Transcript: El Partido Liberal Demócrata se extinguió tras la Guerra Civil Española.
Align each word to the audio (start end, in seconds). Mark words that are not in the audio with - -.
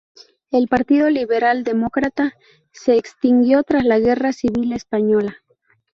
El 0.49 0.67
Partido 0.67 1.11
Liberal 1.11 1.63
Demócrata 1.63 2.33
se 2.71 2.97
extinguió 2.97 3.61
tras 3.61 3.85
la 3.85 3.99
Guerra 3.99 4.33
Civil 4.33 4.73
Española. 4.73 5.37